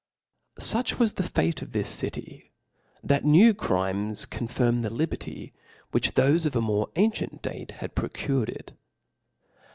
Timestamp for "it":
8.49-8.73